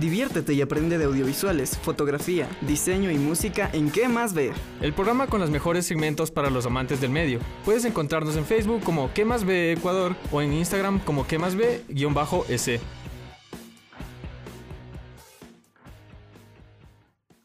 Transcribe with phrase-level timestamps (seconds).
[0.00, 4.54] Diviértete y aprende de audiovisuales, fotografía, diseño y música en ¿Qué más ver?
[4.80, 7.38] El programa con los mejores segmentos para los amantes del medio.
[7.66, 10.16] Puedes encontrarnos en Facebook como ¿Qué más ve Ecuador?
[10.32, 12.80] o en Instagram como ¿Qué más ve-s.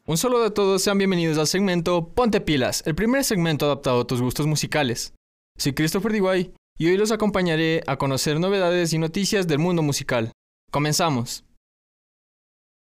[0.08, 4.08] Un saludo a todos, sean bienvenidos al segmento Ponte Pilas, el primer segmento adaptado a
[4.08, 5.14] tus gustos musicales.
[5.58, 10.32] Soy Christopher DeWay y hoy los acompañaré a conocer novedades y noticias del mundo musical.
[10.72, 11.43] Comenzamos.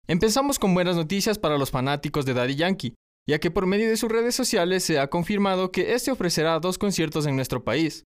[0.07, 2.95] Empezamos con buenas noticias para los fanáticos de Daddy Yankee,
[3.29, 6.79] ya que por medio de sus redes sociales se ha confirmado que este ofrecerá dos
[6.79, 8.05] conciertos en nuestro país.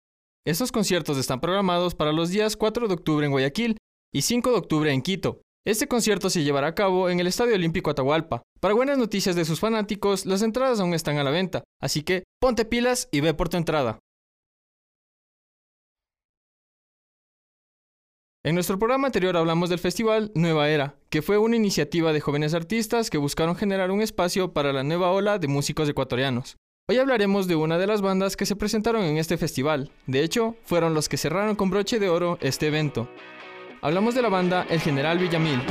[0.45, 3.77] Estos conciertos están programados para los días 4 de octubre en Guayaquil
[4.13, 7.55] y 5 de octubre en Quito, este concierto se llevará a cabo en el Estadio
[7.55, 8.43] Olímpico Atahualpa.
[8.59, 12.23] Para buenas noticias de sus fanáticos, las entradas aún están a la venta, así que
[12.39, 13.97] ponte pilas y ve por tu entrada.
[18.45, 22.53] En nuestro programa anterior hablamos del festival Nueva Era, que fue una iniciativa de jóvenes
[22.53, 26.55] artistas que buscaron generar un espacio para la nueva ola de músicos ecuatorianos.
[26.87, 29.89] Hoy hablaremos de una de las bandas que se presentaron en este festival.
[30.05, 33.09] De hecho, fueron los que cerraron con broche de oro este evento.
[33.81, 35.63] Hablamos de la banda El General Villamil.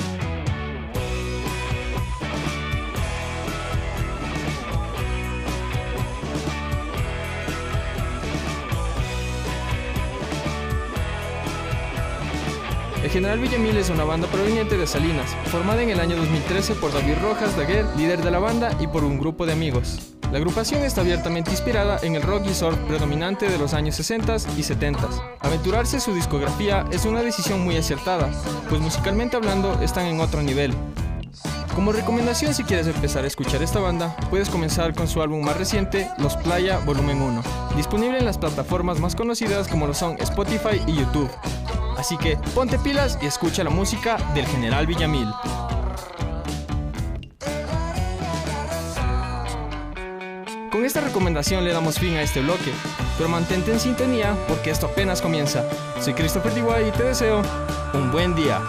[13.05, 16.91] El General Villamil es una banda proveniente de Salinas, formada en el año 2013 por
[16.91, 20.15] David Rojas Daguer, líder de la banda, y por un grupo de amigos.
[20.33, 24.37] La agrupación está abiertamente inspirada en el rock y surf predominante de los años 60
[24.57, 25.07] y 70.
[25.41, 28.31] Aventurarse su discografía es una decisión muy acertada,
[28.71, 30.73] pues musicalmente hablando están en otro nivel.
[31.75, 35.59] Como recomendación si quieres empezar a escuchar esta banda, puedes comenzar con su álbum más
[35.59, 37.43] reciente, Los Playa Volumen 1,
[37.77, 41.29] disponible en las plataformas más conocidas como lo son Spotify y YouTube.
[42.05, 45.27] Así que ponte pilas y escucha la música del General Villamil.
[50.71, 52.73] Con esta recomendación le damos fin a este bloque,
[53.17, 55.65] pero mantente en sintonía porque esto apenas comienza.
[55.99, 57.41] Soy Christopher DY y te deseo
[57.95, 58.61] un buen día.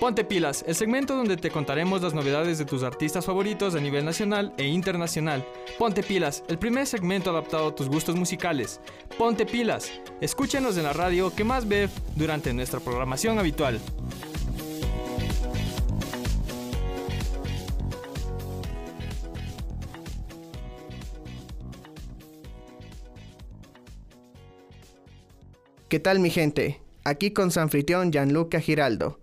[0.00, 4.02] Ponte pilas, el segmento donde te contaremos las novedades de tus artistas favoritos a nivel
[4.02, 5.46] nacional e internacional.
[5.78, 8.80] Ponte pilas, el primer segmento adaptado a tus gustos musicales.
[9.18, 13.78] Ponte pilas, escúchanos en la radio que más ve durante nuestra programación habitual.
[25.90, 26.80] ¿Qué tal mi gente?
[27.04, 29.20] Aquí con su Gianluca Giraldo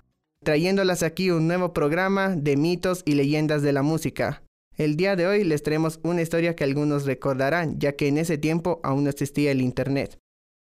[0.48, 4.44] trayéndolas aquí un nuevo programa de mitos y leyendas de la música.
[4.78, 8.38] El día de hoy les traemos una historia que algunos recordarán, ya que en ese
[8.38, 10.20] tiempo aún no existía el Internet.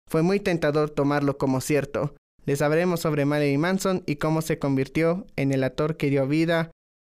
[0.08, 2.14] Fue muy tentador tomarlo como cierto.
[2.46, 6.70] Les hablaremos sobre Marilyn Manson y cómo se convirtió en el actor que dio vida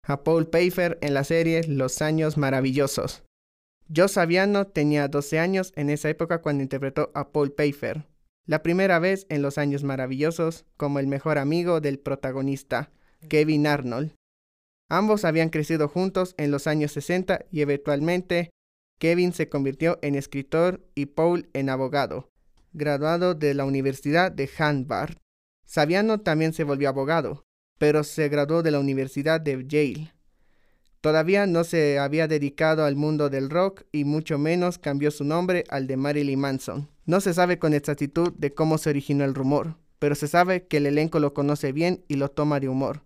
[0.05, 3.23] a Paul Pfeiffer en la serie Los Años Maravillosos.
[3.95, 8.03] Joe Saviano tenía 12 años en esa época cuando interpretó a Paul Pfeiffer
[8.47, 12.89] la primera vez en Los Años Maravillosos como el mejor amigo del protagonista,
[13.27, 14.15] Kevin Arnold.
[14.89, 18.51] Ambos habían crecido juntos en los años 60 y eventualmente
[18.99, 22.29] Kevin se convirtió en escritor y Paul en abogado,
[22.71, 25.17] graduado de la Universidad de Harvard.
[25.65, 27.43] Saviano también se volvió abogado,
[27.77, 30.13] pero se graduó de la Universidad de Yale.
[31.07, 35.63] Todavía no se había dedicado al mundo del rock y mucho menos cambió su nombre
[35.69, 36.89] al de Marilyn Manson.
[37.05, 40.75] No se sabe con exactitud de cómo se originó el rumor, pero se sabe que
[40.75, 43.03] el elenco lo conoce bien y lo toma de humor.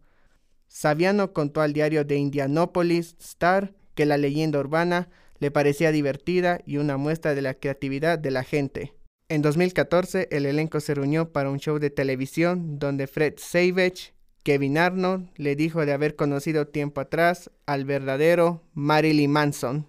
[0.67, 6.77] Saviano contó al diario de Indianapolis Star que la leyenda urbana le parecía divertida y
[6.77, 8.95] una muestra de la creatividad de la gente.
[9.29, 14.77] En 2014, el elenco se reunió para un show de televisión donde Fred Savage, Kevin
[14.77, 19.87] Arnold, le dijo de haber conocido tiempo atrás al verdadero Marilyn Manson.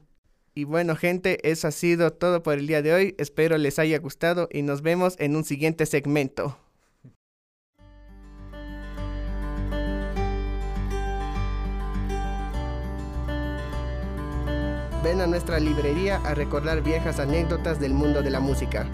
[0.54, 3.14] Y bueno gente, eso ha sido todo por el día de hoy.
[3.18, 6.58] Espero les haya gustado y nos vemos en un siguiente segmento.
[15.02, 18.86] Ven a nuestra librería a recordar viejas anécdotas del mundo de la música.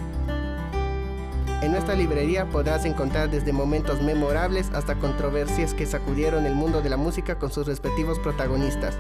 [1.61, 6.89] En nuestra librería podrás encontrar desde momentos memorables hasta controversias que sacudieron el mundo de
[6.89, 8.95] la música con sus respectivos protagonistas.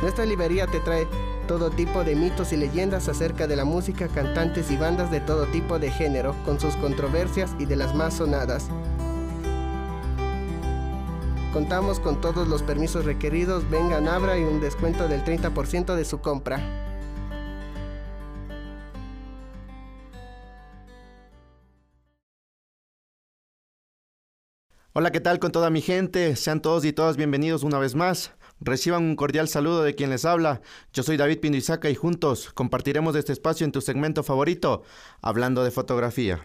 [0.00, 1.06] Nuestra librería te trae
[1.46, 5.44] todo tipo de mitos y leyendas acerca de la música, cantantes y bandas de todo
[5.46, 8.68] tipo de género, con sus controversias y de las más sonadas.
[11.52, 16.20] Contamos con todos los permisos requeridos, vengan abra y un descuento del 30% de su
[16.20, 16.87] compra.
[25.00, 26.34] Hola, ¿qué tal con toda mi gente?
[26.34, 28.32] Sean todos y todas bienvenidos una vez más.
[28.58, 30.60] Reciban un cordial saludo de quien les habla.
[30.92, 34.82] Yo soy David Pindizaca y juntos compartiremos este espacio en tu segmento favorito,
[35.22, 36.44] hablando de fotografía.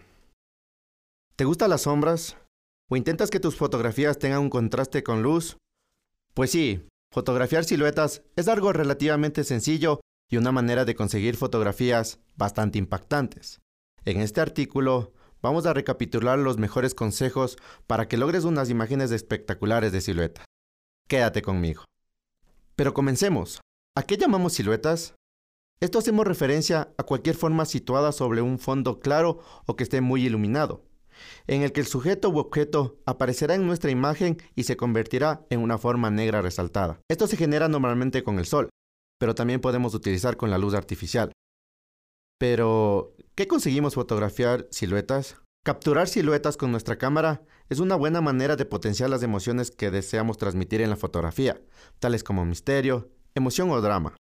[1.36, 2.38] ¿Te gustan las sombras?
[2.92, 5.58] ¿O intentas que tus fotografías tengan un contraste con luz?
[6.36, 12.78] Pues sí, fotografiar siluetas es algo relativamente sencillo y una manera de conseguir fotografías bastante
[12.78, 13.62] impactantes.
[14.06, 15.12] En este artículo
[15.44, 20.46] vamos a recapitular los mejores consejos para que logres unas imágenes espectaculares de siluetas.
[21.08, 21.84] Quédate conmigo.
[22.76, 23.62] Pero comencemos.
[23.96, 25.14] ¿A qué llamamos siluetas?
[25.80, 30.26] Esto hacemos referencia a cualquier forma situada sobre un fondo claro o que esté muy
[30.26, 30.86] iluminado,
[31.46, 35.60] en el que el sujeto u objeto aparecerá en nuestra imagen y se convertirá en
[35.60, 37.02] una forma negra resaltada.
[37.10, 38.70] Esto se genera normalmente con el sol,
[39.20, 41.34] pero también podemos utilizar con la luz artificial.
[42.40, 45.38] Pero, ¿qué conseguimos fotografiar siluetas?
[45.66, 50.38] Capturar siluetas con nuestra cámara es una buena manera de potenciar las emociones que deseamos
[50.38, 51.62] transmitir en la fotografía,
[52.00, 54.16] tales como misterio, emoción o drama.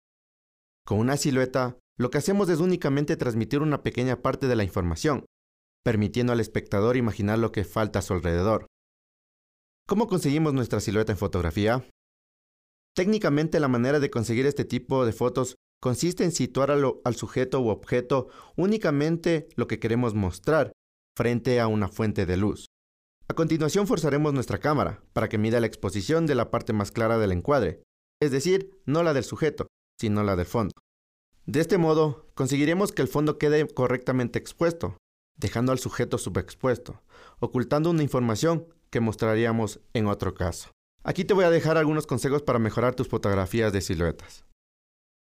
[0.87, 5.25] Con una silueta, lo que hacemos es únicamente transmitir una pequeña parte de la información,
[5.83, 8.67] permitiendo al espectador imaginar lo que falta a su alrededor.
[9.89, 11.85] ¿Cómo conseguimos nuestra silueta en fotografía?
[12.95, 17.69] Técnicamente la manera de conseguir este tipo de fotos consiste en situar al, sujeto u
[17.69, 20.73] objeto únicamente lo que queremos mostrar
[21.17, 22.67] frente a una fuente de luz.
[23.29, 27.19] A continuación forzaremos nuestra cámara para que mida la exposición de la parte más clara
[27.19, 27.83] del encuadre,
[28.21, 29.67] es decir, no la del sujeto,
[29.99, 30.75] sino la del fondo.
[31.47, 34.99] De este modo, conseguiremos que el fondo quede correctamente expuesto,
[35.37, 37.03] dejando al sujeto subexpuesto,
[37.39, 40.71] ocultando una información que mostraríamos en otro caso.
[41.03, 44.45] Aquí te voy a dejar algunos consejos para mejorar tus fotografías de siluetas.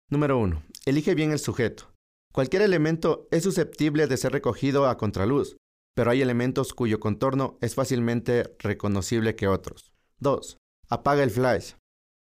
[0.09, 0.63] Número 1.
[0.85, 1.91] Elige bien el sujeto.
[2.33, 5.55] Cualquier elemento es susceptible de ser recogido a contraluz,
[5.95, 9.91] pero hay elementos cuyo contorno es fácilmente reconocible que otros.
[10.19, 10.57] 2.
[10.89, 11.73] Apaga el flash.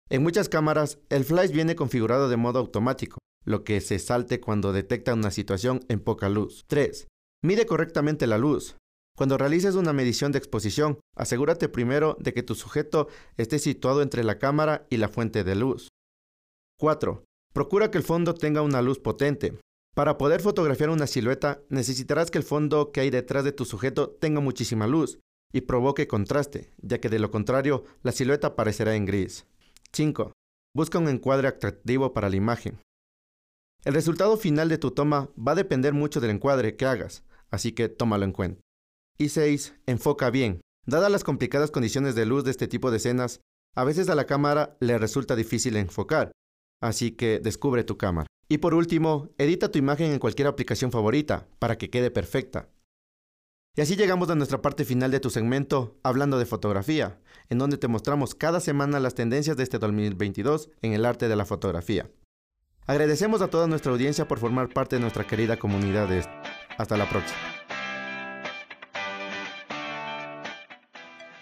[0.09, 4.73] En muchas cámaras, el flash viene configurado de modo automático, lo que se salte cuando
[4.73, 6.63] detecta una situación en poca luz.
[6.67, 7.07] 3.
[7.43, 8.75] Mide correctamente la luz.
[9.15, 14.23] Cuando realices una medición de exposición, asegúrate primero de que tu sujeto esté situado entre
[14.23, 15.89] la cámara y la fuente de luz.
[16.79, 17.25] 4.
[17.53, 19.57] Procura que el fondo tenga una luz potente.
[19.95, 24.09] Para poder fotografiar una silueta, necesitarás que el fondo que hay detrás de tu sujeto
[24.09, 25.19] tenga muchísima luz
[25.51, 29.47] y provoque contraste, ya que de lo contrario, la silueta aparecerá en gris.
[29.93, 30.31] 5.
[30.75, 32.79] Busca un encuadre atractivo para la imagen.
[33.83, 37.71] El resultado final de tu toma va a depender mucho del encuadre que hagas, así
[37.71, 38.61] que tómalo en cuenta.
[39.17, 39.73] Y 6.
[39.87, 40.61] Enfoca bien.
[40.85, 43.41] Dadas las complicadas condiciones de luz de este tipo de escenas,
[43.75, 46.31] a veces a la cámara le resulta difícil enfocar,
[46.81, 48.27] así que descubre tu cámara.
[48.47, 52.69] Y por último, edita tu imagen en cualquier aplicación favorita para que quede perfecta.
[53.77, 57.77] Y así llegamos a nuestra parte final de tu segmento hablando de fotografía, en donde
[57.77, 62.09] te mostramos cada semana las tendencias de este 2022 en el arte de la fotografía.
[62.87, 66.25] Agradecemos a toda nuestra audiencia por formar parte de nuestra querida comunidad de
[66.77, 67.37] Hasta la próxima.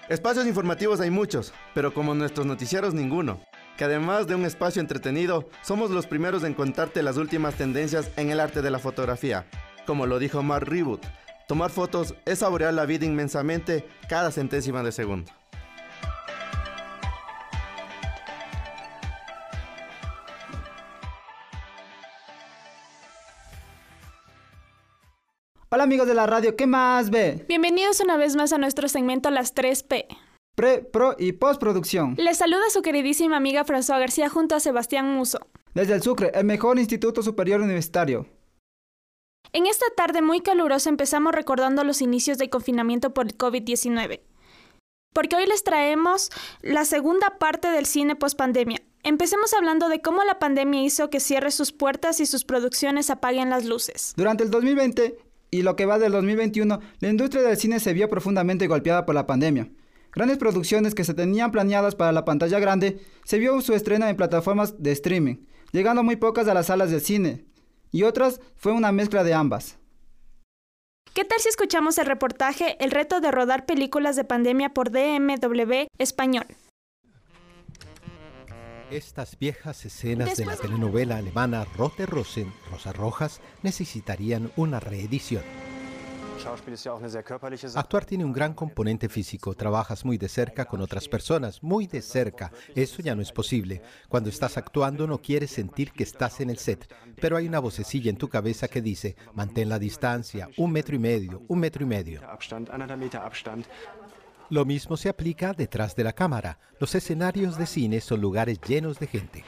[0.10, 3.40] Espacios informativos hay muchos, pero como nuestros noticieros ninguno
[3.78, 8.32] que además de un espacio entretenido, somos los primeros en contarte las últimas tendencias en
[8.32, 9.46] el arte de la fotografía.
[9.86, 11.06] Como lo dijo Mark Reboot,
[11.48, 15.32] tomar fotos es saborear la vida inmensamente cada centésima de segundo.
[25.70, 27.46] Hola amigos de la radio, ¿qué más ve?
[27.48, 30.27] Bienvenidos una vez más a nuestro segmento Las 3P
[30.58, 32.16] pre, pro y postproducción.
[32.18, 35.40] Les saluda su queridísima amiga François García junto a Sebastián Muso.
[35.76, 38.26] Desde el Sucre, el mejor instituto superior universitario.
[39.54, 44.22] En esta tarde muy calurosa empezamos recordando los inicios del confinamiento por el COVID-19.
[45.14, 48.82] Porque hoy les traemos la segunda parte del cine post-pandemia.
[49.04, 53.52] Empecemos hablando de cómo la pandemia hizo que cierre sus puertas y sus producciones apaguen
[53.52, 54.14] las luces.
[54.18, 55.20] Durante el 2020
[55.52, 59.14] y lo que va del 2021, la industria del cine se vio profundamente golpeada por
[59.14, 59.70] la pandemia.
[60.18, 64.16] Grandes producciones que se tenían planeadas para la pantalla grande se vio su estreno en
[64.16, 67.46] plataformas de streaming, llegando muy pocas a las salas de cine,
[67.92, 69.78] y otras fue una mezcla de ambas.
[71.14, 75.86] ¿Qué tal si escuchamos el reportaje El reto de rodar películas de pandemia por DMW
[76.00, 76.48] Español?
[78.90, 85.44] Estas viejas escenas de la telenovela alemana Rote Rosen, Rosas Rojas, necesitarían una reedición.
[87.76, 89.56] Actuar tiene un gran componente físico.
[89.56, 92.52] Trabajas muy de cerca con otras personas, muy de cerca.
[92.76, 93.82] Eso ya no es posible.
[94.08, 98.10] Cuando estás actuando no quieres sentir que estás en el set, pero hay una vocecilla
[98.10, 101.88] en tu cabeza que dice, mantén la distancia, un metro y medio, un metro y
[101.88, 102.22] medio.
[104.50, 106.60] Lo mismo se aplica detrás de la cámara.
[106.80, 109.44] Los escenarios de cine son lugares llenos de gente.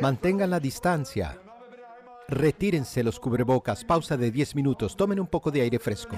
[0.00, 1.38] Mantengan la distancia.
[2.28, 6.16] Retírense los cubrebocas, pausa de 10 minutos, tomen un poco de aire fresco.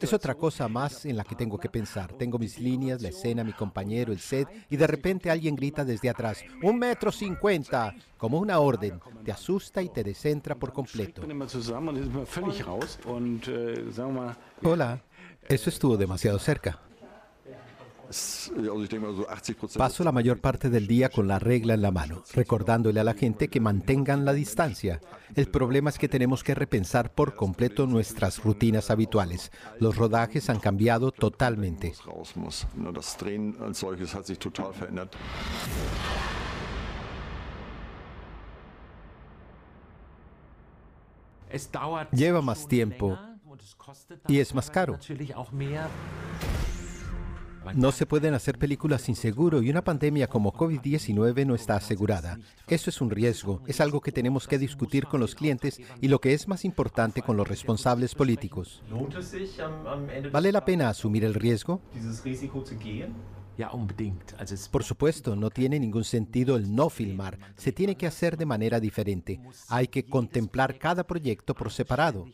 [0.00, 2.12] Es otra cosa más en la que tengo que pensar.
[2.12, 6.10] Tengo mis líneas, la escena, mi compañero, el set, y de repente alguien grita desde
[6.10, 9.00] atrás, un metro cincuenta, como una orden.
[9.24, 11.22] Te asusta y te descentra por completo.
[14.62, 15.02] Hola,
[15.48, 16.89] eso estuvo demasiado cerca.
[19.76, 23.14] Paso la mayor parte del día con la regla en la mano, recordándole a la
[23.14, 25.00] gente que mantengan la distancia.
[25.36, 29.52] El problema es que tenemos que repensar por completo nuestras rutinas habituales.
[29.78, 31.94] Los rodajes han cambiado totalmente.
[42.12, 43.18] Lleva más tiempo
[44.26, 44.98] y es más caro.
[47.74, 52.38] No se pueden hacer películas sin seguro y una pandemia como COVID-19 no está asegurada.
[52.66, 56.20] Eso es un riesgo, es algo que tenemos que discutir con los clientes y lo
[56.20, 58.82] que es más importante con los responsables políticos.
[60.32, 61.80] ¿Vale la pena asumir el riesgo?
[64.70, 67.38] Por supuesto, no tiene ningún sentido el no filmar.
[67.56, 69.40] Se tiene que hacer de manera diferente.
[69.68, 72.26] Hay que contemplar cada proyecto por separado.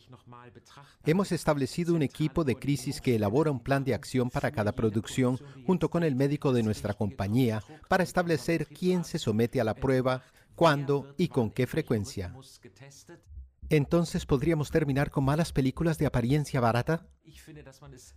[1.07, 5.39] Hemos establecido un equipo de crisis que elabora un plan de acción para cada producción
[5.65, 10.25] junto con el médico de nuestra compañía para establecer quién se somete a la prueba,
[10.57, 12.35] cuándo y con qué frecuencia.
[13.69, 17.07] Entonces, ¿podríamos terminar con malas películas de apariencia barata?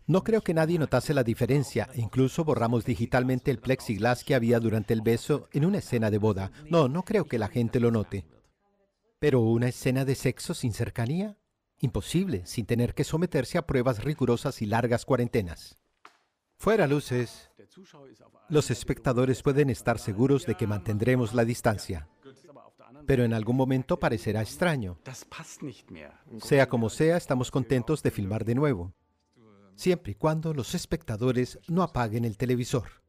[0.08, 1.89] No creo que nadie notase la diferencia.
[1.93, 6.51] Incluso borramos digitalmente el plexiglas que había durante el beso en una escena de boda.
[6.69, 8.25] No, no creo que la gente lo note.
[9.19, 11.38] Pero una escena de sexo sin cercanía?
[11.80, 15.78] Imposible, sin tener que someterse a pruebas rigurosas y largas cuarentenas.
[16.58, 17.50] Fuera luces.
[18.50, 22.08] Los espectadores pueden estar seguros de que mantendremos la distancia
[23.10, 25.00] pero en algún momento parecerá extraño.
[26.44, 28.94] Sea como sea, estamos contentos de filmar de nuevo,
[29.76, 33.02] siempre y cuando los espectadores no apaguen el televisor.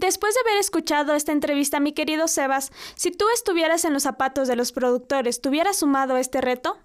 [0.00, 4.46] Después de haber escuchado esta entrevista, mi querido Sebas, si tú estuvieras en los zapatos
[4.46, 6.78] de los productores, ¿tuvieras sumado este reto?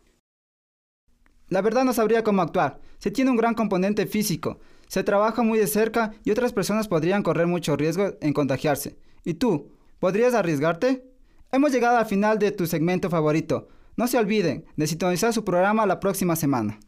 [1.48, 2.80] La verdad no sabría cómo actuar.
[2.98, 7.22] Se tiene un gran componente físico, se trabaja muy de cerca y otras personas podrían
[7.22, 8.98] correr mucho riesgo en contagiarse.
[9.24, 9.70] ¿Y tú?
[10.00, 11.06] ¿Podrías arriesgarte?
[11.52, 13.68] Hemos llegado al final de tu segmento favorito.
[13.96, 16.80] No se olviden de sintonizar su programa la próxima semana.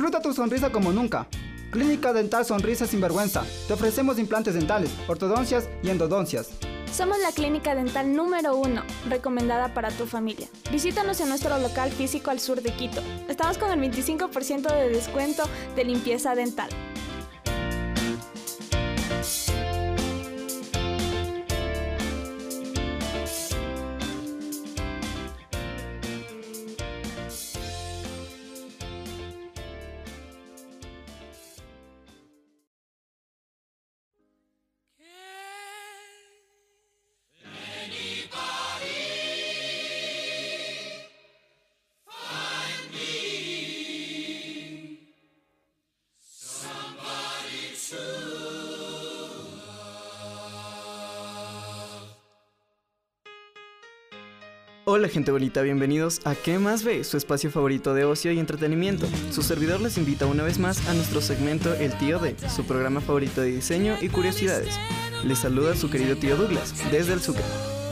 [0.00, 1.26] Disfruta tu sonrisa como nunca.
[1.70, 3.44] Clínica Dental Sonrisa Sin Vergüenza.
[3.68, 6.52] Te ofrecemos implantes dentales, ortodoncias y endodoncias.
[6.90, 10.48] Somos la clínica dental número uno, recomendada para tu familia.
[10.72, 13.02] Visítanos en nuestro local físico al sur de Quito.
[13.28, 15.42] Estamos con el 25% de descuento
[15.76, 16.70] de limpieza dental.
[54.92, 57.04] Hola gente bonita, bienvenidos a ¿Qué más ve?
[57.04, 59.06] Su espacio favorito de ocio y entretenimiento.
[59.30, 63.00] Su servidor les invita una vez más a nuestro segmento El Tío D, su programa
[63.00, 64.74] favorito de diseño y curiosidades.
[65.22, 67.44] Les saluda su querido tío Douglas, desde el Sucre.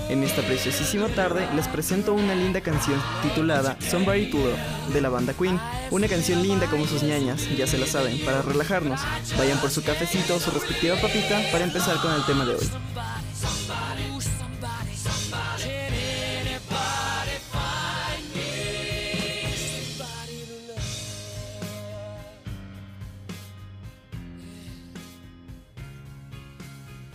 [0.09, 5.09] En esta preciosísima tarde les presento una linda canción titulada Somebody to Love de la
[5.09, 5.61] banda Queen.
[5.93, 9.01] Una canción linda como sus ñañas, ya se la saben, para relajarnos.
[9.39, 12.69] Vayan por su cafecito o su respectiva papita para empezar con el tema de hoy.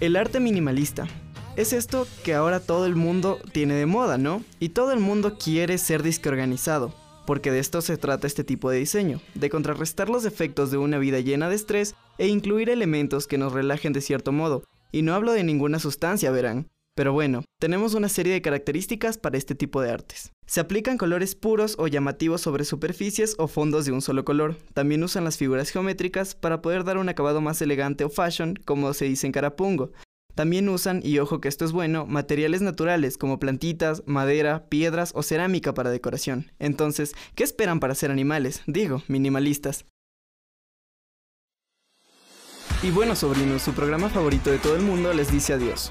[0.03, 1.07] El arte minimalista.
[1.55, 4.43] Es esto que ahora todo el mundo tiene de moda, ¿no?
[4.59, 6.93] Y todo el mundo quiere ser disque organizado,
[7.25, 10.97] porque de esto se trata este tipo de diseño, de contrarrestar los efectos de una
[10.97, 14.65] vida llena de estrés e incluir elementos que nos relajen de cierto modo.
[14.91, 19.37] Y no hablo de ninguna sustancia, verán, pero bueno, tenemos una serie de características para
[19.37, 20.32] este tipo de artes.
[20.45, 24.57] Se aplican colores puros o llamativos sobre superficies o fondos de un solo color.
[24.73, 28.93] También usan las figuras geométricas para poder dar un acabado más elegante o fashion, como
[28.93, 29.91] se dice en Carapungo.
[30.35, 35.21] También usan, y ojo que esto es bueno, materiales naturales como plantitas, madera, piedras o
[35.21, 36.51] cerámica para decoración.
[36.59, 38.63] Entonces, ¿qué esperan para ser animales?
[38.65, 39.85] Digo, minimalistas.
[42.81, 45.89] Y bueno, sobrinos, su programa favorito de todo el mundo les dice adiós.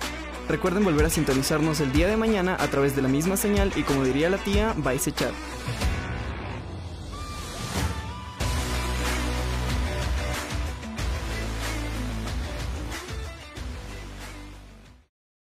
[0.52, 3.84] Recuerden volver a sintonizarnos el día de mañana a través de la misma señal y
[3.84, 5.32] como diría la tía, vais a echar.